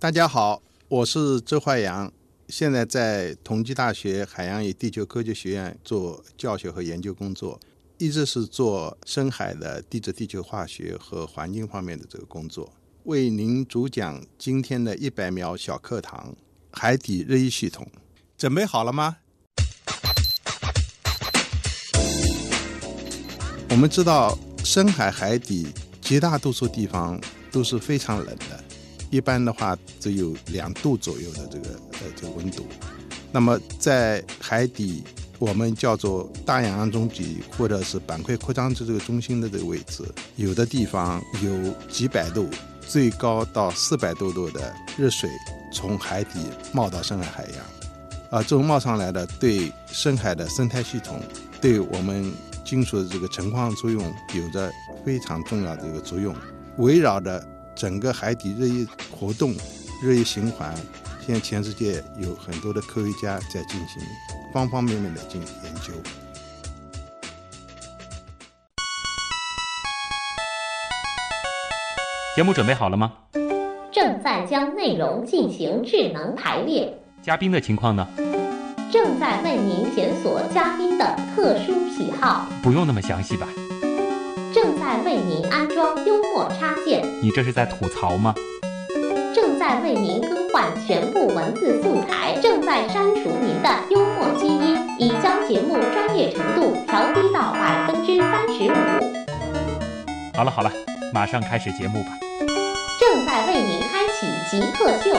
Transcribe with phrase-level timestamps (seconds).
[0.00, 2.12] 大家好，我是周怀阳，
[2.48, 7.58] 现在在同济大学海洋与地球科学学院做教学和研究工作，
[7.98, 12.72] 一直是做深海的地质、地球化学和环境方面的这个工作。
[13.06, 16.32] 为您主讲今天的一百秒小课堂——
[16.70, 17.84] 海底热一系统，
[18.36, 19.16] 准备好了吗？
[23.70, 25.66] 我们知道，深海海底
[26.00, 27.20] 绝大多数地方
[27.50, 28.64] 都是非常冷的。
[29.10, 32.66] 一般的话，只有两度左右的这个呃这个温度。
[33.32, 35.02] 那么在海底，
[35.38, 40.02] 我们叫做大洋中脊或者是板块扩张的这个中心的这个位置，
[40.36, 42.48] 有的地方有几百度，
[42.80, 45.28] 最高到四百多度的热水
[45.72, 46.40] 从海底
[46.72, 48.40] 冒到深海海洋。
[48.40, 51.20] 啊，这种冒上来的对深海的生态系统，
[51.60, 52.30] 对我们
[52.64, 54.02] 金属的这个成矿作用
[54.34, 54.70] 有着
[55.04, 56.34] 非常重要的一个作用，
[56.76, 57.42] 围绕着。
[57.78, 59.54] 整个海底热液活动、
[60.02, 60.74] 热液循环，
[61.24, 64.02] 现在全世界有很多的科学家在进行
[64.52, 65.92] 方方面面的进行研究。
[72.34, 73.12] 节目准备好了吗？
[73.92, 76.92] 正在将内容进行智能排列。
[77.22, 78.04] 嘉宾的情况呢？
[78.90, 82.48] 正在为您检索嘉宾的特殊喜好。
[82.60, 83.46] 不用那么详细吧？
[84.54, 87.04] 正在为您安装幽默插件。
[87.22, 88.34] 你这是在吐槽吗？
[89.34, 92.38] 正在为您更换全部文字素材。
[92.40, 98.74] 正在删除您的幽默基因，已将节目专业程度调低到百分之三十五。
[100.34, 100.72] 好了好了，
[101.12, 102.10] 马上开始节目吧。
[103.00, 105.16] 正在为您开启极客秀。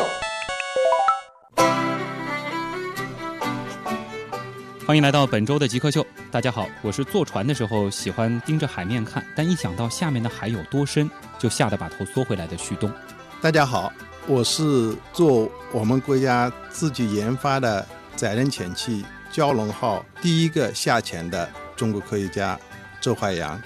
[4.89, 6.03] 欢迎来到本周的极客秀。
[6.31, 12.91] 大家好，我是坐船的时候喜欢盯着海面看，但一想到下面的海有多深，就吓得把头缩回来的旭东。
[13.39, 13.93] 大家好，
[14.25, 22.59] 我是做我们国家自己研发的载人潜器“蛟龙号”第一个下潜的中国科学家
[22.99, 23.61] 周怀阳。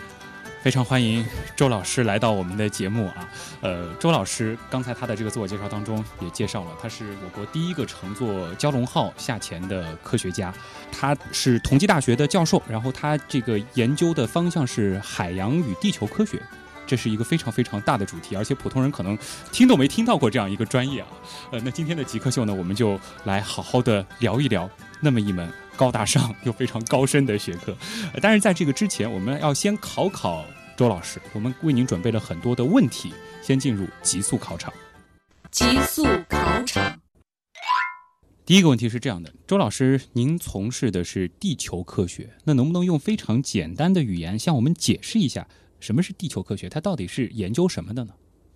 [0.64, 1.26] 非常欢迎
[1.58, 3.30] 周老师来到我们的节目啊！
[3.60, 10.54] 呃，周老师刚才他的这个自我介绍当中也介绍了，他是我国第一个乘坐蛟龙号下潜的科学家，
[10.90, 16.42] 他是同济大学的教授，然后他这个研究的方向是海洋与地球科学，
[16.86, 19.18] 这是一个非常非常大的主题，而且普通人可能
[19.52, 21.08] 听都没听到过这样一个专业啊！
[21.52, 24.70] 呃，那今天的极客秀呢，我们就来好好的聊一聊
[25.02, 25.52] 那么一门。
[25.76, 27.76] 高大上又非常高深的学科，
[28.22, 30.46] 但是在这个之前，我们要先考考
[30.78, 31.20] 周老师。
[31.34, 33.12] 我们为您准备了很多的问题，
[33.42, 34.72] 先进入极速考场。
[35.50, 37.00] 极速考场，
[38.46, 45.48] 第一个问题是这样的：周老师，您从事的是地球科学，那能不能用非常简单的语言向我们解释一下
[45.84, 46.70] 什么是地球科学？
[46.70, 48.14] 它到底是研究什么的呢？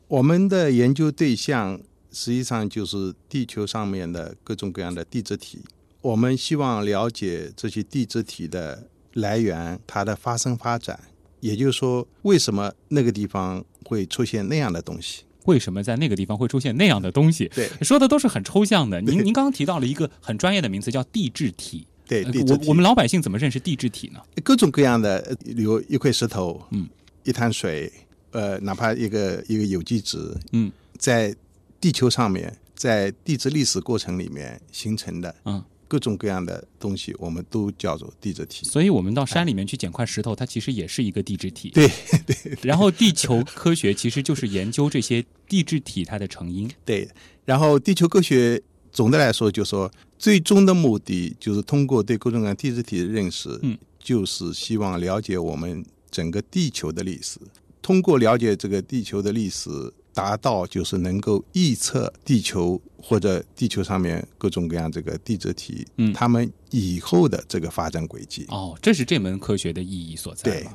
[0.07, 1.77] 我们的研究对象
[2.09, 5.59] 实际上就是地球上面的各种各样的地质体。
[5.99, 10.97] 我们希望了解这些地质体的来源，它的发生发展，
[11.41, 15.23] 也就是说，为什么那个地方会出现那样的东西？
[15.44, 17.51] 为什么在那个地方会出现那样的东西？
[17.53, 19.01] 对，说的都是很抽象的。
[19.01, 21.85] 您您刚刚提到了一个很专业的名词，叫地质体。
[22.07, 24.21] 对，我我们老百姓怎么认识地质体呢？
[24.41, 26.88] 各种各样的，比如一块石头，嗯，
[27.27, 27.91] 一滩水，
[28.31, 30.17] 呃，哪怕一个一个有机质，
[30.53, 31.35] 嗯，在
[31.79, 35.63] 地球上面，在地质历史过程里面形成的，嗯。
[35.89, 38.65] 各种各样的东西，我们都叫做地质体。
[38.65, 41.69] 所以，我们到山里面去捡块石头，它其实也是一个地质体。
[41.69, 41.89] 对
[42.25, 42.35] 对。
[42.61, 46.69] 然后，地球科学其实就是研究这些地质体它的成因。
[46.83, 47.07] 对。
[47.45, 48.61] 然后，地球科学
[48.91, 49.89] 总的来说，就说
[50.19, 57.40] 最终的目的就是通过对各种各样地质体的认识，嗯，就是希望了解我们整个地球的历史。
[57.81, 59.69] 通过了解这个地球的历史。
[60.18, 68.44] 达到就是能够预测地球或者地球上面各种各样这个地质体，嗯，他们以后的这个发展轨迹。
[68.47, 70.50] 哦，这是这门科学的意义所在。
[70.50, 70.68] 对，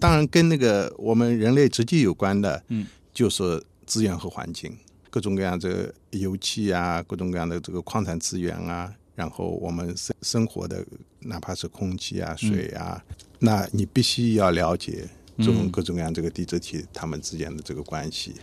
[0.00, 4.76] 当然跟那个我们人类直接有关的，嗯，就是资源和环境，
[5.08, 10.84] 各种各样这个油气啊，各种各样的这个矿产资源啊，然后我们生生活的
[11.20, 13.02] 哪怕是空气啊、水啊，
[13.38, 15.08] 那你必须要了解
[15.38, 18.34] 这种各种各样这个地质体它们之间的这个关系。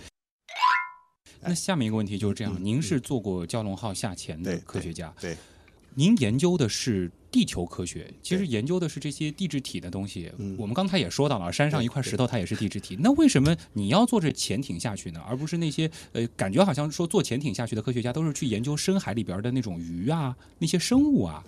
[1.41, 5.35] 那下面一个问题就是这样：您是做过蛟龙号下潜的科学家，对，
[5.95, 10.31] 您研究的是地球科学，其实研究的是这些地质体的东西。
[10.57, 12.97] 我们刚才也说到了，山上一块石头它也是地质体。
[12.99, 15.21] 那为什么你要坐着潜艇下去呢？
[15.27, 21.43] 而不是那些呃，感觉好像说坐潜艇下去的科学家都是去研究深海里边的那种鱼啊，那些生物啊？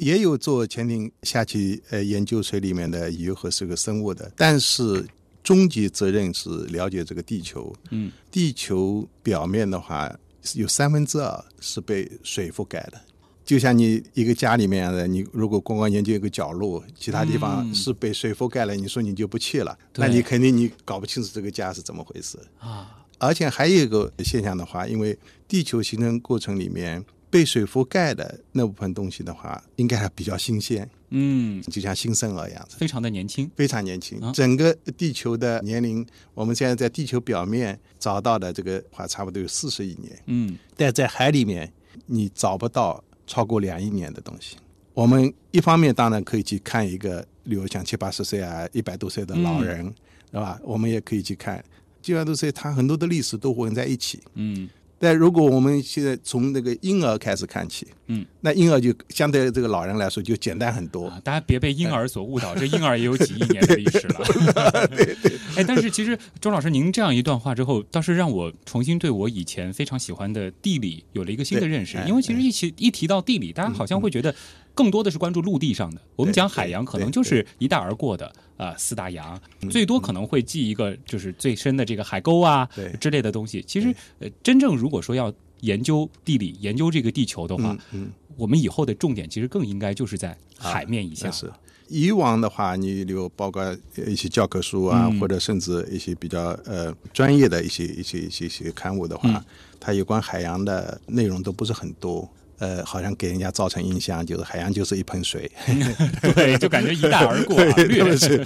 [0.00, 5.06] 也有坐潜艇下去呃研究水里面的鱼和这个生物的，但是。
[5.46, 7.72] 终极责任是了解这个地球。
[7.92, 10.12] 嗯，地球表面的话，
[10.56, 13.00] 有三分之二是被水覆盖的。
[13.46, 17.72] 就像你一个家里面的，你如果光光研究一个角落，其他地方嗯。
[17.74, 22.36] 是被水覆盖了，你说你就不去了，那你肯定你搞不清楚这个家是怎么回事。
[22.58, 25.16] 啊，而且还有一个现象的话，因为
[25.46, 32.76] 地球形成过程里面被水覆盖的那部分东西的话，应该还比较新鲜，嗯，就像新生儿一样子。
[32.78, 36.04] 非常的年轻，非常年轻啊，整个地球的年龄，
[36.34, 40.58] 我们现在在地球表面找到的这个话，差不多有四十亿年，嗯。
[40.76, 41.72] 但在海里面
[42.06, 44.56] 你找不到超过两亿年的东西。
[44.94, 49.84] 我们一方面当然可以去看一个，比如像七八十岁啊、一百多岁的老人，
[50.32, 50.58] 是吧？
[50.64, 51.62] 我们也可以去看
[52.00, 54.20] 七百多岁，他很多的历史都混在一起。
[54.34, 54.68] 嗯
[54.98, 61.08] 但如果我们现在从那个婴儿开始看起，嗯，那婴儿就相对这个老人来说就简单很多。
[61.08, 64.24] 啊，大家别被婴儿所误导，这婴儿也有几亿年的历史了。
[65.56, 71.98] 哎，但是其实周老师您这样一段话之后，倒是让我重新对我以前非常喜欢的地理有了一个新的对认识。
[71.98, 74.34] 哎因为其实一起一提到地理，大家好像会觉得
[74.76, 76.00] 更多的是关注陆地上的。
[76.14, 79.40] 我们讲海洋，可能就是一带而过的啊、四大洋，
[79.70, 82.68] 最多可能会记一个就是最深的这个海沟啊
[83.00, 83.64] 之类的东西。
[83.66, 85.32] 其实呃，真正如果说要
[85.62, 88.10] 研究地理、研究这个地球的话，嗯嗯。
[88.36, 91.28] 我们以后的重点其实更应该就是在海面以下。
[91.28, 91.50] 那是
[91.88, 93.74] 以往的话，你有包括
[94.06, 99.44] 一些教科书啊，嗯或者甚至一些比较呃专业的一些一些一些一些刊物的话，嗯
[99.80, 102.28] 它有关海洋的内容都不是很多。
[102.58, 105.50] 呃，好像给人家造成印象就是海洋就是一盆水，
[106.34, 108.44] 对，就感觉一带而过、 啊，略对不是。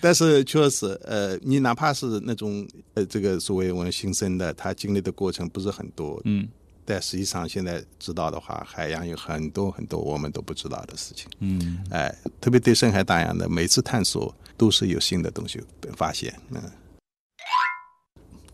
[0.00, 2.64] 但是确实，呃，你哪怕是那种
[2.94, 6.46] 呃，这个所谓我们新生的，他经历的过程不是很多，嗯
[6.84, 11.26] 但实际上现在知道的话，海洋有很多很多我们都不知道的事情。
[11.40, 16.32] 嗯，哎，特别对深海大洋的每次探索都是有新的东西被发现。
[16.50, 16.62] 嗯，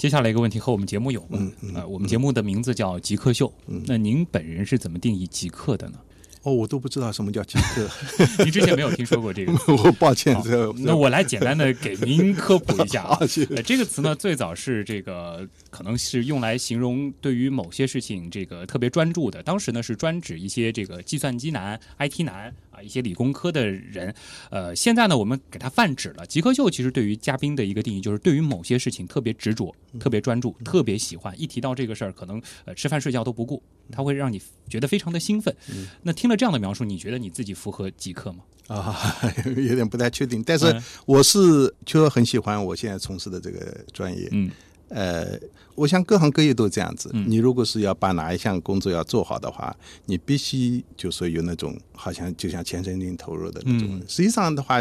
[0.05, 1.43] 接下来一个问题和我们节目有关。
[1.43, 3.51] 嗯嗯呃，我们节目的名字叫极客秀。
[3.69, 5.99] 嗯那您本人是怎么定义极客的呢？
[6.43, 7.89] 哦，我都不知道什么叫极客，
[8.45, 9.53] 您之前没有听说过这个。
[9.83, 10.37] 我抱歉
[10.77, 13.19] 那我来简单的给您科普一下 啊
[13.65, 19.43] 这个词呢，最早是这个可能是用来形容对于某些事情这个特别专注的。
[19.43, 22.53] 当时呢是专指一些这个计算机男、IT 男啊，
[22.85, 24.15] 一些理工科的人。
[24.51, 26.27] 呃，现在呢我们给他泛指了。
[26.27, 31.35] 极客秀其实对于嘉宾的一个定义就是对于某些事情特别执着、特别专注、特别喜欢。
[31.41, 35.55] 一提到这个事儿，可能呃吃饭睡觉都不顾，他会让你觉得非常的兴奋。
[36.03, 38.45] 那听了这样的描述，你觉得你自己符合极客吗？
[38.69, 38.97] 啊，
[39.57, 44.29] 有点不太确定，但是嗯我是确实很喜欢我现在从事的这个专业。
[44.33, 44.51] 嗯
[44.94, 45.38] 呃，
[45.75, 47.11] 我想各行各业都这样子。
[47.12, 49.75] 嗯你如果是要把哪一项工作要做好的话，
[50.06, 53.88] 你必须就说有那种好像就像全身心投入的那种。
[53.91, 54.76] 嗯实际上的话，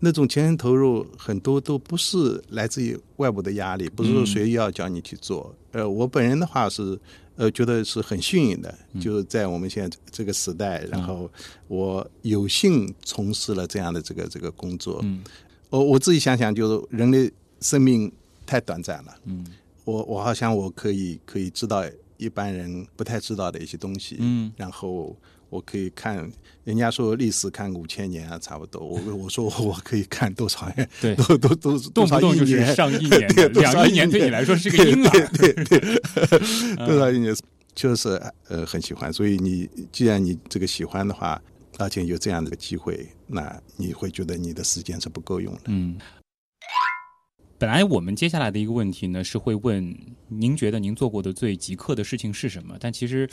[0.00, 5.54] 那种全身投入很多都不是来自于外部的压力，不是说嗯谁要叫你去做。
[5.70, 6.98] 呃，我本人的话是。
[7.38, 11.30] 呃，觉得是很幸运的，嗯就是在我们现在这个时代，然后
[11.68, 15.00] 我有幸从事了这样的这个这个工作。
[15.02, 15.22] 嗯
[15.68, 18.10] 我我自己想想，就是人类生命
[18.46, 19.14] 太短暂了。
[19.24, 19.44] 嗯
[19.84, 21.84] 我我好像我可以可以知道
[22.16, 25.16] 一般人不太知道的一些东西，嗯然后
[25.48, 26.28] 我可以看，
[26.64, 28.84] 人家说历史看五千年啊，差不多。
[28.84, 35.28] 我我说我可以看多少年，对 都都都动不动就是上上亿年，对两亿年对你来说是个婴儿。
[35.38, 36.00] 对对对，
[36.84, 37.32] 多少亿年，
[37.72, 39.12] 就是呃很喜欢。
[39.12, 41.40] 所以你既然你这个喜欢的话，
[41.78, 45.60] 而且有这样的机会，那你会觉得你的时间是不够用的。
[45.66, 45.96] 嗯，
[47.58, 49.96] 本来我们接下来的一个问题呢是会问
[50.28, 52.76] 您觉得您做过的最极客的事情是什么？
[52.78, 53.28] 但其实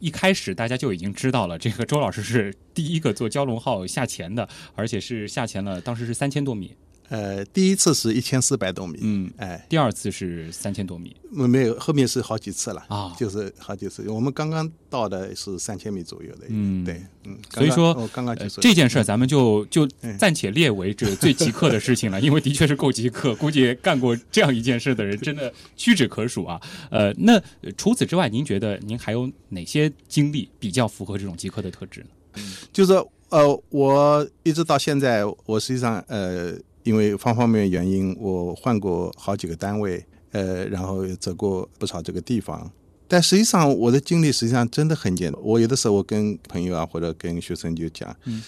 [0.00, 6.74] 一开始大家就已经知道了，这个周老师是第一个做蛟龙号下潜的，而且是下潜了，当时是三千多米，
[7.08, 14.08] 呃，第一次是一千四百多米，嗯，哎，第二次是三千多米没有，后面是好几次了啊就是好几次。
[14.08, 26.60] 我们刚刚到的是三千米左右的，嗯对，嗯，所以说刚刚这件事儿咱们就就嗯暂且列为这个最极客的事情了， 因为的确是够极客，估计干过这样一件事的人真的屈指可数啊。
[26.90, 32.42] 呃，那呃除此之外，您觉得您还有哪些经历比较符合这种极客的特质呢？
[32.72, 32.92] 就是
[33.28, 42.70] 呃，我一直到现在，我实际上呃，因为方方面面原因，我换过好几个单位，呃，然后也走过不少这个地方。
[43.06, 45.40] 但实际上，我的经历实际上真的很简单。
[45.44, 48.42] 我有的时候我跟朋友啊，或者跟学生就讲，嗯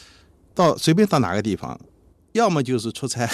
[0.55, 1.79] 到随便到哪个地方，
[2.35, 3.29] 要么就是出差，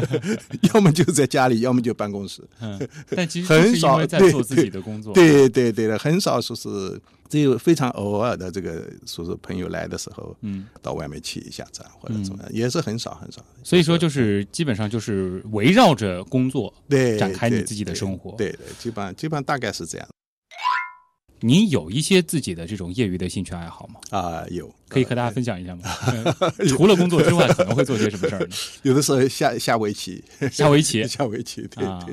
[0.74, 2.42] 要么就在家里，要么就办公室。
[2.60, 13.44] 嗯，但其实很少在做自己的工作，对对对的，很少说是只有非常偶尔的这个说是朋友来的时候，嗯，到外面去一下子啊，或者怎么样，也是很少很少。
[13.62, 20.08] 所以说就是基本上就是围绕着工作对展开你自己的对生活对对，基本上基本上大概是这样。
[21.40, 24.00] 您有一些自己的这种业余的兴趣爱好吗？
[24.10, 25.82] 啊，有可以和大家分享一下吗？
[26.58, 28.48] 嗯 除了工作之外，可能会做些什么事儿呢？
[28.82, 32.06] 有的时候下下围棋，下围棋 下围棋，对啊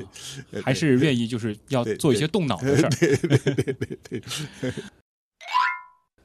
[0.50, 2.88] 对，还是愿意就是要做一些动脑的事儿。
[2.98, 3.64] 对对对对
[4.02, 4.72] 对对，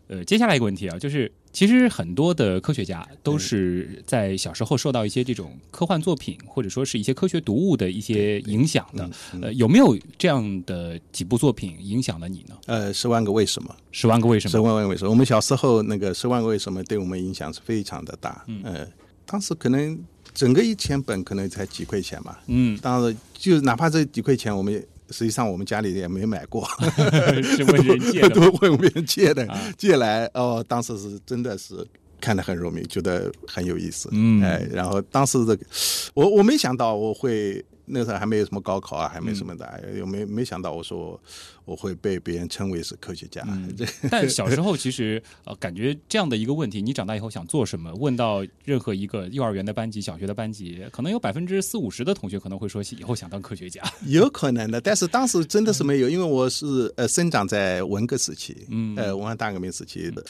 [0.08, 9.08] 呃，接下来一个问题啊，就是其实很多的科学家都是在小时候受到一些这种科幻作品或者说是一些科学读物的一些影响的。
[9.34, 12.58] 嗯呃，有没有这样的几部作品影响了你呢？
[12.66, 13.74] 呃，十万个为什么？
[13.92, 14.60] 十万个为什么十？
[14.60, 15.12] 万个为什么？
[15.12, 18.44] 我们小时候那个十万个为什么对我们影响是非常的大。
[18.48, 18.88] 嗯，呃，
[19.26, 19.98] 当时可能
[20.34, 22.36] 整个一千本可能才几块钱嘛。
[22.48, 26.68] 嗯，当时就哪怕这几块钱，我们也实际上我们家里也没买过，
[27.44, 28.30] 是问人借的。
[28.36, 31.86] 都问别人借的，啊借来哦，当时是真的是。
[32.22, 35.66] 看得很入迷，觉得很有意思，嗯哎，然后当时这个，
[36.14, 41.22] 我我没想到我会那个时候还没有什么高考啊，还没什么的，哎有没没想到我说我
[41.66, 43.46] 我会被别人称为是科学家，
[43.78, 47.94] 这但小时候其实呃，感觉这样的一个问题，你长大以后想做什么？
[47.96, 53.82] 问到任何一个幼儿园的班级、小学的班级，可能有百分之四五十的同学可能会说以后想当科学家。
[54.08, 60.24] 有可能的，但是当时真的是没有，因为我是呃生长在文革时期，嗯呃文化大革命时期的。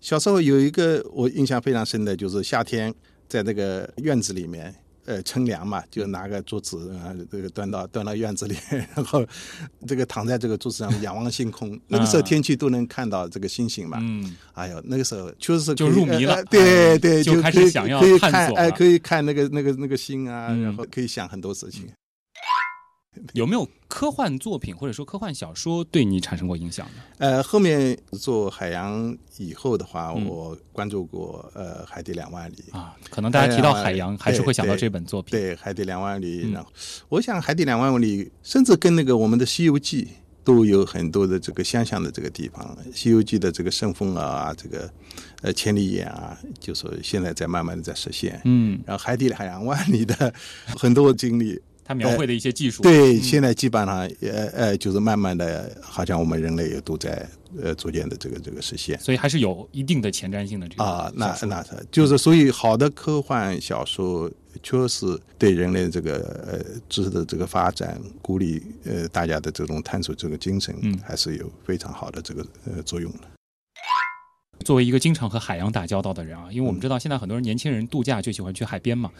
[0.00, 2.94] 小时候有一个我印象非常深的，就是夏天
[3.28, 4.74] 在那个院子里面，
[5.06, 8.56] 呃乘凉嘛，就拿个桌子啊，这个端到端到院子里，
[8.94, 9.24] 然后
[9.86, 11.78] 这个躺在这个桌子上 仰望星空。
[11.88, 21.88] 那个时候天气都能看到这个星星嘛，嗯，哎呦，那个时候确实是就入迷了呃对对，就开始想要可以看哎，可以看那个那个那个星啊，嗯然后可以想很多事情。
[23.34, 27.02] 有没有科幻作品或者说科幻小说对你产生过影响呢？
[27.18, 35.30] 呃，后面做海洋以后的话，嗯我关注过呃《海底两万里》啊，可能大家提到海洋，哎还是会想到这本作品。
[35.38, 36.70] 对，《海底两万里》嗯然后
[37.08, 40.04] 我想《海底两万里》甚至跟那个我们的《西游记》
[40.42, 44.90] 都有很多的这个相像的这个地方，《西游记》的这个圣风耳啊，这个
[45.42, 48.40] 呃千里眼啊，就说现在在慢慢的在实现。
[48.44, 50.32] 嗯，然后《海底两万里》的
[50.78, 51.60] 很多经历，
[51.90, 57.28] 他描绘的一些技术，对，嗯现在基本上呃呃，就是慢慢的，好像我们人类也都在
[57.60, 58.96] 呃逐渐的这个这个实现。
[59.00, 64.30] 所以还是有一定的前瞻性的这个啊，那那是就是，所以好的科幻小说
[64.62, 73.18] 确实对人类这个呃知识的这个发展，鼓励呃大家的这种探索这个精神，嗯还是有非常好的这个呃作用的。
[74.64, 79.10] 作为一个经常和海洋打交道的人啊，因为我嗯们知道现在很多人年轻人度假就喜欢去海边嘛。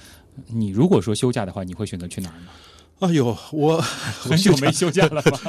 [0.49, 2.47] 你如果说休假的话，你会选择去哪儿呢？
[3.01, 3.81] 哎呦，我
[4.21, 5.41] 很久没休假了吧？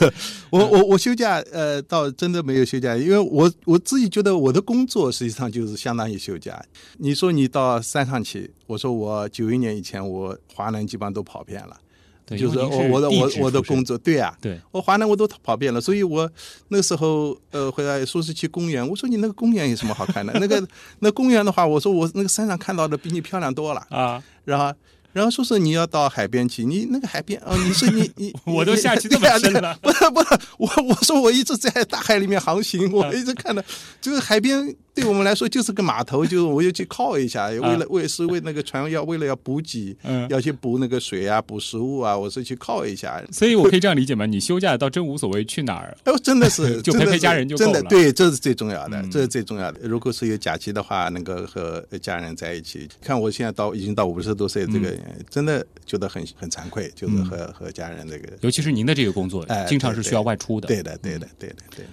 [0.48, 6.64] 我我我休假呃，倒真的没有休假，因为我我自己觉得我的工作实际上就是相当于休假。
[6.96, 11.78] 你说你到山上去，我说我九一年以前我华南基本上都跑遍了。
[12.26, 16.30] 对，就是我我的我我的工作，对呀、对，我华南我都跑遍了，所以我
[16.68, 20.32] 那时候呃回来说是去公园，我说你那个公园有什么好看的？
[20.40, 20.66] 那个
[21.00, 24.74] 那公园的话，我说我那个山上看到的比你漂亮多了，啊，然后。
[25.14, 29.78] 然后说是你要到海边去，你那个海边哦， 你是你你 我都下去这么深了。
[29.80, 33.62] 不是不是，我我说我一直在大海里面航行，我一直看到
[34.02, 40.28] 就是海边对我们来说就是个码头，就是我又去靠一下，为了为是为那个船要为了要补给，嗯。
[40.28, 43.22] 要去补那个水啊，补食物啊，我是去靠一下。
[43.30, 44.26] 所以我可以这样理解吗？
[44.26, 49.10] 你休假倒真无所谓去哪儿，哎，真的是 就陪陪家人就真的对，这是最重要的，嗯。
[49.10, 49.80] 这是最重要的。
[49.82, 52.88] 如果是有假期的话，能够和家人在一起。
[53.00, 58.32] 看我现在到已经到五十多岁，这个嗯真的觉得很很惭愧，就是和和家人这个。
[58.40, 60.68] 尤其是您的这个工作，哎经常是需要外出的。
[60.68, 61.90] 对的，对的，对的，对的。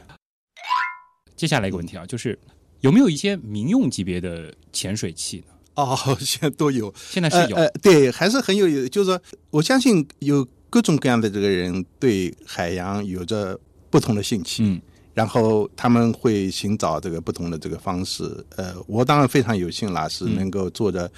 [1.35, 2.37] 接下来一个问题啊，就是
[2.81, 5.53] 有没有一些民用级别的潜水器呢？
[5.75, 8.89] 哦，现在都有，现在是有，呃呃，对，还是很有意思。
[8.89, 14.63] 就是说，我相信有各种各样的这个人对海洋有着不同的兴趣。
[14.63, 14.81] 嗯
[15.13, 18.23] 然后他们会寻找这个不同的这个方式。
[18.55, 21.11] 呃，我当然非常有幸啦，是嗯能够做着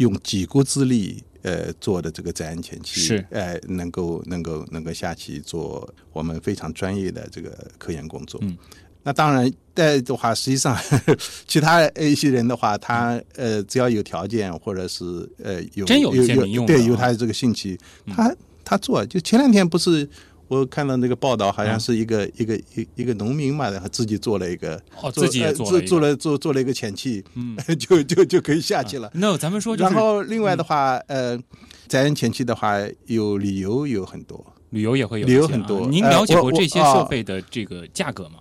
[0.00, 8.40] 用几国之力呃做的这个载人潜器，是呃能够能够能够下去做我们非常专业的这个科研工作。
[8.42, 8.56] 嗯。
[9.02, 10.76] 那当然，在的话，实际上
[11.48, 15.04] 其他一些人的话，他呃，只要有条件或者是
[15.42, 19.04] 呃有真有有用对有他的这个兴趣，他他做。
[19.06, 20.06] 就前两天不是
[20.50, 29.08] 我看到那个报道，好像是一个、一个一一个农民嘛，然后自己做了一个，哦，做自己做了做了做做了一个潜器，嗯， 就就就可以下去了。
[29.14, 31.38] 那咱们说就是，然后另外的话，呃，
[31.86, 32.76] 载人潜器的话，
[33.06, 34.44] 有理由有很多。
[34.70, 38.38] 旅游也会有旅游很多您了解过这些啊设备的这个价格吗？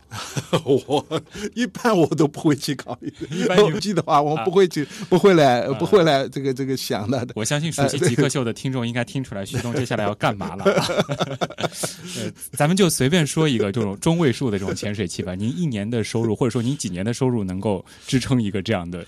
[0.63, 1.05] 我
[1.53, 3.13] 一般我都不会去考虑。
[3.31, 7.27] 一般你 我记的话，我啊不会去，不会来，啊不会来这个这个想的。
[7.36, 10.63] 我相信熟悉极客秀的听众应该听出来，徐东接下来要干嘛了。
[10.65, 15.36] 呃，咱们就随便说一个这种中位数的这种潜水器吧。
[15.36, 19.05] 您一年的收入，或者说您几年的收入，能够支撑一个这样的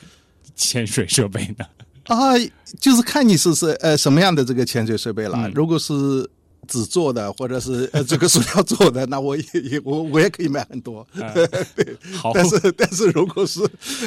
[0.55, 1.65] 潜水设备呢？
[2.05, 2.33] 啊，
[2.79, 5.37] 就是看你是是呃什么样的这个潜水设备了。
[5.37, 6.27] 嗯如果是
[6.71, 11.05] 纸做的，或者是呃这个塑料做的， 那我也也我我也可以买很多。
[11.75, 13.59] 对好，但是但是如果是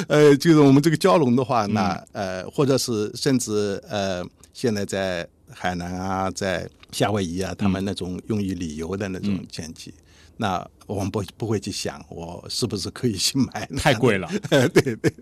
[0.07, 9.93] 呃就是我们这个蛟龙的话，那嗯呃或者是甚至呃现在在海南啊，在夏威夷啊，他们那种用于旅游的那种嗯潜器。
[10.37, 13.65] 那我们不不会去想，我是不是可以去买？
[13.77, 14.27] 太贵了。
[14.49, 15.13] 对对，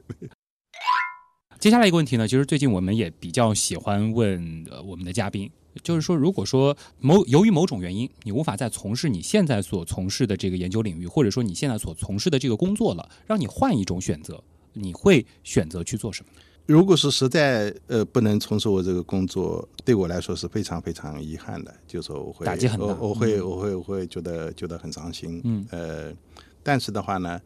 [1.59, 5.49] 接下来一个问题呢，其实最近我们也比较喜欢问呃我们的嘉宾，
[5.81, 16.31] 就是说，如果说某由于某种原因，你无法再从事你现在所从事的这个研究领域，或者说你现在所从事的这个工作了，让你换一种选择，你会选择去做什么？
[16.65, 25.41] 如果是实在呃不能从事我这个工作，对我来说是非常非常遗憾的，就是说我会打击很大我我会我会我会觉得觉得很伤心。
[25.43, 26.13] 嗯呃，
[26.63, 27.41] 但是的话呢，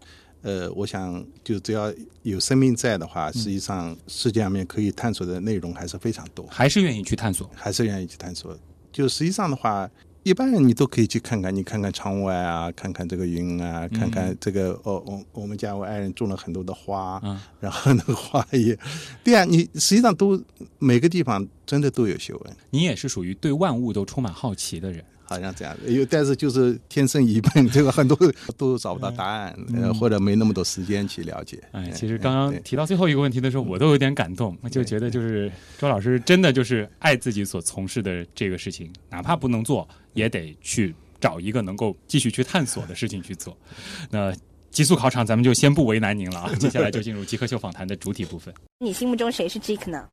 [0.48, 7.50] 呃，我想就只要有生命在的嗯话，实际上世界上面可以探索的内容还是非常多，还是愿意去探索？
[7.54, 8.58] 还是愿意去探索。
[8.94, 9.90] 就实际上的话。
[10.24, 18.78] 一般人你都可以去看看，你看看窗外啊，看看这个云啊，看看这个哦，我我们家我爱人种了很多的花，嗯然后那个花也，
[19.24, 20.38] 对啊，你实际上都
[20.80, 25.02] 每个地方真的都有学问，你也是属于对万物都充满好奇的人。
[25.28, 25.76] 好像这样。
[25.88, 28.18] 有，但是就是天生愚笨，这个很多
[28.58, 31.60] 都找不到答案，呃，或者没那么多时间去了解。
[31.72, 43.56] 哎，嗯其实刚刚提到最后一个问题的时候，我都有点感动，就觉得就是周老师真的就是爱自己所从事的这个事情，哪怕不能做，也得去找一个能够继续去探索的事情去做。
[44.10, 44.34] 那
[44.70, 48.54] 极速考场咱们就先不为难您了啊，接下来就进入极客秀访谈的主体部分。
[48.80, 50.08] 你心目中谁是 Jake 呢？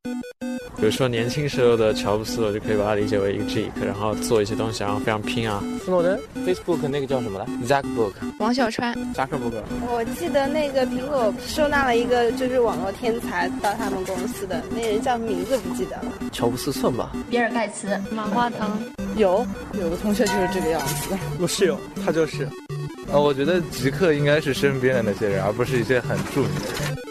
[0.76, 5.62] 比如说年轻时候的乔布斯，我就可以把它理解为一个 geek，然后做一些东西，然后非常拼啊。
[5.85, 9.62] 斯诺登，Facebook 那个叫什么来？Zackbook，王小川，扎克伯格。
[9.90, 16.13] 我记得那个苹果收纳了一个就是网络天才到他们公司的那人叫名字不记得了。
[16.32, 17.13] 乔布斯算吧。
[17.30, 18.69] 比尔盖茨，马化腾。
[19.17, 21.17] 有有个同学就是这个样子。
[21.41, 22.49] 我室友，他就是。
[23.13, 27.03] 呃，我觉得极客应该是身边的那些人，而不是一些很著名的人。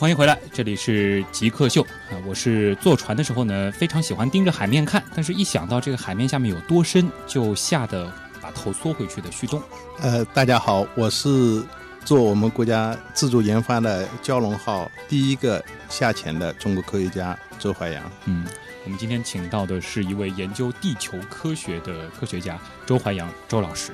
[0.00, 2.16] 欢迎回来，这里是极客秀啊！
[2.26, 8.10] 我是坐船的时候呢，非常喜欢盯着海面看，但是一想到这个海面下面有多深，就吓得
[8.40, 9.62] 把头缩回去的旭东。
[10.00, 11.62] 呃，大家好，我是
[12.02, 18.02] 做我们国家自主研发的蛟龙号第一个下潜的中国科学家周怀阳。
[18.24, 18.46] 嗯，
[18.84, 23.92] 我们今天请到的是一位研究地球科学的科学家周怀阳周老师。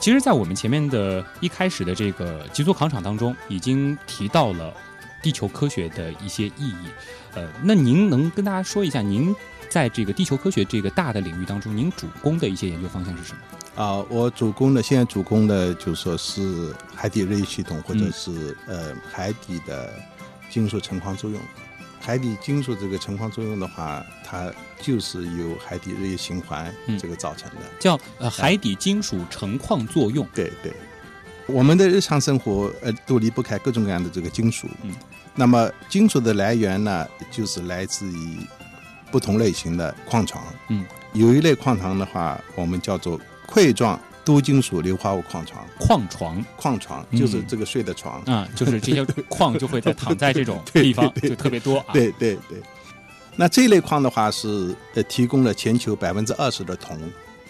[0.00, 4.74] 其实，在我们前面的一开始的这个极速考场当中，已经提到了
[5.24, 6.86] 地球科学的一些意义。
[7.34, 9.34] 呃，那您能跟大家说一下，您
[9.70, 13.82] 在这个地球科学这个大的领域当中，您主攻的一些研究方向是什么？
[13.82, 19.92] 啊、我主攻的现在主攻的就说是海底热液系统，或者嗯是、呃海底的
[20.50, 21.40] 金属成矿作用。
[21.98, 27.62] 海底金属这个成矿作用的话，它就是由海底热液循环嗯这个造成的。
[27.80, 30.24] 叫呃海底金属成矿作用。
[30.34, 30.72] 对对，
[31.46, 34.66] 我们的日常生活呃都离不开各种各样的这个金属。
[34.82, 34.92] 嗯，
[35.34, 38.38] 那么金属的来源呢，就是来自于
[39.10, 40.42] 不同类型的矿床。
[40.68, 45.64] 嗯，有一类矿床的话，我们叫做块状多金属硫化物矿床。
[45.78, 48.22] 矿床矿床嗯就是这个睡的床。
[48.22, 51.86] 啊，就是这些矿就会在躺在这种 地方就特别多啊。
[51.92, 52.58] 对对对。
[53.36, 56.96] 那这类矿的话是呃提供了全球百分之二十的铜，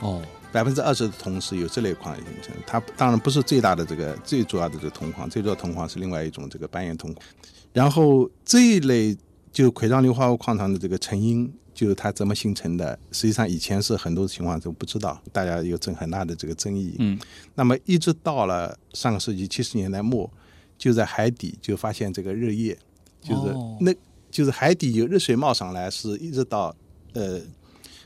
[0.00, 0.22] 哦，
[0.54, 2.54] 百分之二十的铜是由这类矿形成。
[2.64, 7.26] 它当然不是最大的这个最主要的这个铜矿，最主要铜矿是另外一种这个斑岩铜矿。
[7.72, 9.18] 然后这一类
[9.52, 16.94] 就奎章硫化物矿床的这个成因，就是它怎么形成的，实际上以前是很多情况都不知道，大家有争很大的这个争议。
[17.00, 17.18] 嗯，
[17.56, 20.30] 那么一直到了上个世纪七十年代末，
[20.78, 22.78] 就在海底就发现这个热液，
[23.20, 23.92] 就是哦那、
[24.30, 26.72] 就是海底有热水冒上来，是一直到
[27.14, 27.40] 呃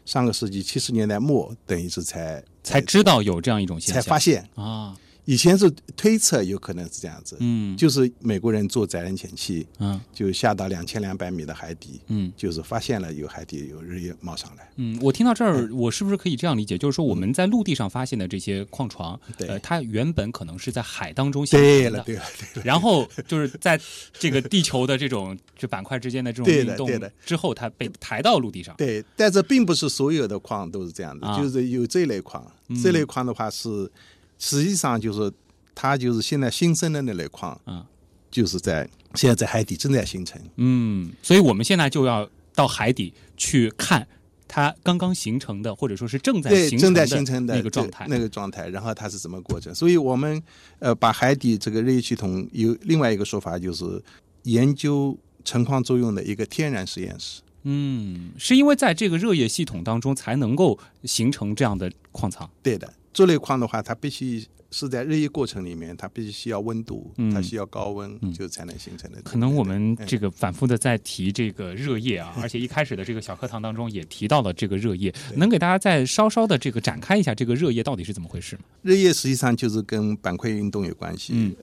[0.09, 4.43] 上个世纪七十年代末，等于是才才知道有这样一种现象，才发现。
[4.55, 4.97] 啊，
[5.29, 14.67] 以前是推测有可能是这样子，嗯，就是美国人做载人潜器，嗯就下到两千两百米的海底，嗯就是发现了有海底有日月冒上来。
[14.77, 16.79] 嗯，我听到这儿，我是不是可以这样理解？
[16.79, 22.05] 就是说我们在陆地上发现的这些矿床，对呃，它原本可能是在海当中形对了，成的。
[22.05, 22.23] 对了，
[22.55, 22.63] 对了。
[22.65, 23.79] 然后就是在
[24.15, 28.75] 这个地球的这种这板块之间的这种对运动的之后，它被抬到陆地上。
[28.79, 33.91] 对，但这并不是所有的矿都是这样的，啊就是有这类矿，嗯这类矿的话是
[34.39, 35.33] 实际上就是
[35.75, 37.87] 它就是现在新生的那类矿，啊，
[38.31, 40.41] 就是在现在在海底正在形成。
[40.57, 44.07] 嗯，所以我们现在就要到海底去看
[44.47, 48.07] 它刚刚形成的，或者说是正在对，形正在成形成的那个状态。
[48.09, 49.75] 那个状态，然后它是怎么过程？
[49.75, 50.43] 所以我们
[50.79, 54.03] 呃把海底这个热液系统有另外一个说法，就是
[54.45, 57.43] 研究成矿作用的一个天然实验室。
[57.65, 62.49] 嗯，是因为在这个热液系统当中才能够形成这样的矿藏。
[62.63, 69.21] 对的，这类矿的话，它必须是在热液过程里面，它必须需要温度，嗯它需要高温，嗯就才能形成的。
[69.23, 78.63] 可能我们这个反复的在提这个热液啊，而且一开始的这个小课堂当中也提到了这个热液， 能给大家再稍稍的这个展开一下这个热液到底是怎么回事吗？
[78.83, 81.33] 热液实际上就是跟板块运动有关系。
[81.35, 81.57] 嗯，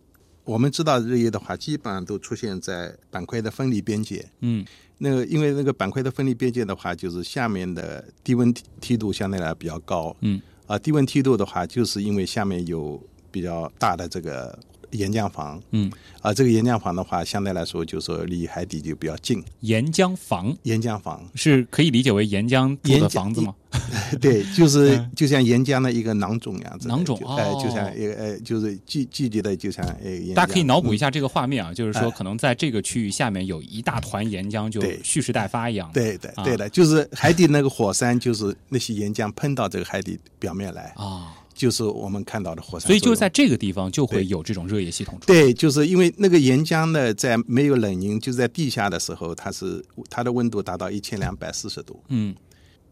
[0.44, 4.28] 我们知道热液的话，基本上都出现在板块的分离边界。
[4.41, 4.65] 嗯
[4.98, 10.13] 那个因为那个板块的分离边界的话，就是下面的低温梯梯度相对来比较高。
[10.20, 12.99] 嗯啊，低温梯度的话，就是因为下面有
[13.32, 14.58] 比较大的这个
[14.96, 15.62] 岩浆房。
[15.72, 19.44] 嗯，啊，这个岩浆房的话，相对来说就是说离海底就比较近。
[19.62, 23.54] 岩浆房岩浆房，是可以理解为岩浆的房子吗？
[24.22, 26.94] 对，就是嗯就像岩浆的一个囊肿样子的。
[26.96, 35.94] 囊肿就呃，哦就像一个呃，就是聚聚集的，就像哎，大家可以脑补一下这个画面啊，就是说哎可能在这个区域下面有一大团岩浆，就蓄势待发一样的。
[36.02, 42.86] 对的，啊对的，就是海底那个火山，就是那些岩浆喷到这个海底表面来，啊，就是我们看到的火山。
[42.86, 45.18] 所以就在这个地方就会有这种热液系统。
[45.26, 52.36] 对，就是因为那个岩浆呢，在没有冷凝，就是在地下的时候，它是它的温度达到一千两百四十度，嗯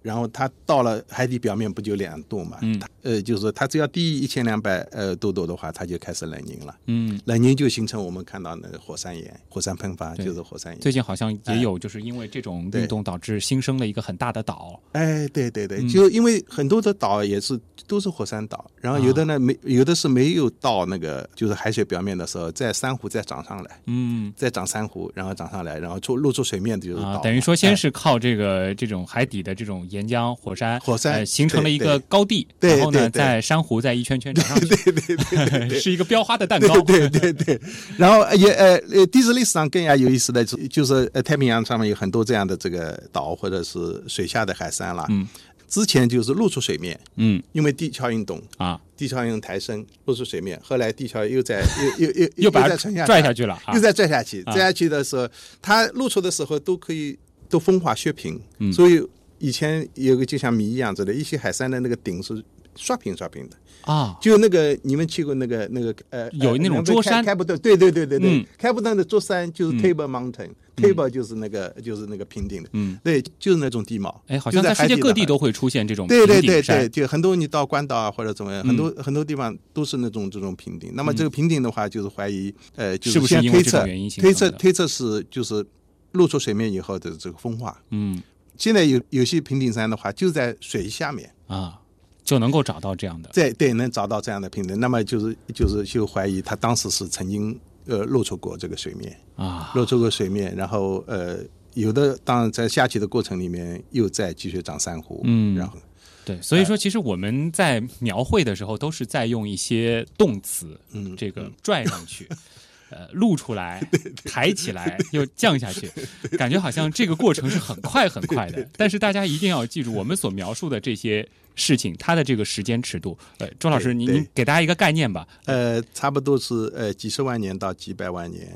[0.04, 2.58] 然后它到了海底表面不就两度嘛？
[2.62, 6.76] 嗯它呃，就是说它只要低于一千两百呃度度的话，它就开始冷凝了。
[6.86, 10.80] 嗯，冷凝就形成我们看到那个火山岩，火山喷发就是火山岩。
[10.80, 14.80] 最近好像也有，就是因为这种运动导致新生了一个很大的岛。
[14.92, 27.10] 哎，对对对，嗯就因为很多的岛也是都是火山岛，然后有啊的呢没有的是没有到那个就是海水表面的时候，在珊瑚再长上来，嗯再长珊瑚，然后长上来，然后出露出水面的就是岛。
[27.10, 36.82] 啊，等于说先哎是靠这个这种海底的这种岩浆火山火山呃形成了一个高地，对然后呢在珊瑚在一圈圈长上去，对对对对 是一个标花的蛋糕。
[36.82, 37.62] 对对对对，
[37.97, 45.06] 然后也呃呃，地质历史上更加有意思的就是就是呃太平洋上面有很多这样的这个岛或者是水下的海山了。
[45.10, 45.27] 嗯，
[45.67, 47.41] 之前就是露出水面，嗯。
[47.51, 51.63] 因为地壳运动，啊，地壳运动抬升露出水面，后来地壳又在
[51.99, 54.53] 又又又又把它沉下拽下去了啊又再拽下去，啊。
[54.53, 55.27] 拽下去的时候，
[55.62, 57.17] 它露出的时候都可以
[57.49, 58.71] 都风化削平，嗯。
[58.73, 59.01] 所以
[59.43, 62.41] 以前有个就像谜一样子的，一些海山的那个顶是
[62.77, 63.58] 刷平刷平的。
[63.82, 67.15] 啊，就那个你们去过那个那个呃，有那种呃桌山？
[67.15, 68.45] 开开普敦，对对对对对，嗯。
[68.58, 69.79] 开普敦的桌山就是嗯。
[69.82, 74.23] Table Mountain，Table、就是那个就是那个平顶的，嗯，对，就是那种地貌。
[74.27, 80.93] 哎，好像在世界各地都会出现这种对对对对，就很多你到关岛啊或者怎么样，嗯很多、很多地方都是那种这种平顶。
[80.95, 83.86] 那么这个平顶的话，就是怀疑呃，就是不是现在推测
[84.21, 85.65] 推测推测是就是
[86.13, 87.77] 露出水面以后的这个风化。
[87.89, 88.23] 嗯
[88.58, 91.30] 现在有有些平顶山的话，就在水下面。
[91.48, 91.80] 啊，
[92.24, 93.30] 就能够找到这样的。
[93.34, 101.39] 对对，能找到这样的平顶，那么就是就是就怀疑他当时是曾经呃露出过这个水面，啊，露出过水面，然后呃
[101.74, 105.78] 有的当然在下去的过程里面又在继续长珊瑚，嗯然后
[106.26, 112.28] 对，所以说其实我们在描绘的时候都是在用一些动词，嗯这个拽上去。
[112.93, 113.82] 呃，露出来，
[114.23, 115.89] 抬起来，又降下去，
[116.38, 118.67] 感觉好像这个过程是很快很快的。
[118.77, 123.17] 但是大家一定要记住，我们所描述的这些事情，它的这个时间尺度。
[123.39, 125.27] 呃，周老师，您对您给大家一个概念吧。
[125.45, 128.47] 呃差不多是呃几十万年到几百万年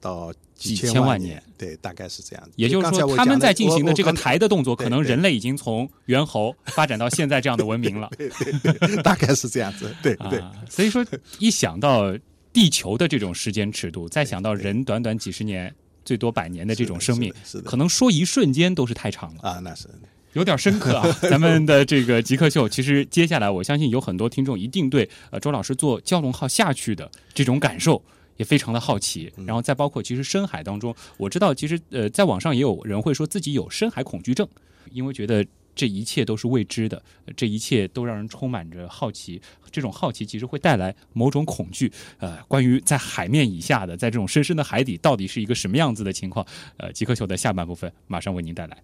[0.00, 2.52] 到几千千万年年，对，大概是这样子。
[2.54, 8.08] 也就是说，他们在进行的这个抬的动作，可能人类已经从猿猴发展到现在这样的文明了。
[8.16, 10.38] 对对对大概是这样子，对对。
[10.38, 11.04] 啊，所以说
[11.40, 12.16] 一想到
[12.52, 17.32] 地球的这种时间尺度，再想到人短短几十年、最多百年的这种生命，
[17.64, 19.40] 可能说一瞬间都是太长了。
[19.42, 19.88] 啊，那是
[20.34, 21.06] 有点深刻啊！
[21.20, 28.02] 咱们的这个极客秀，其实接下来我相信有很多听众一定对呃周老师做蛟龙号下去的这种感受
[28.38, 29.30] 也非常的好奇。
[29.46, 34.48] 然后再包括其实深海当中，我知道其实呃在网上也有人会说自己有深海恐惧症，
[34.90, 37.02] 因为觉得这一切都是未知的，
[37.36, 39.40] 这一切都让人充满着好奇。
[39.70, 41.90] 这种好奇其实会带来某种恐惧。
[42.18, 46.46] 呃，关于在海面以下的，在这种深深的海底，到底是一个什么样子的情况？
[46.76, 48.76] 呃，极客秀的下半部分马上为您带来。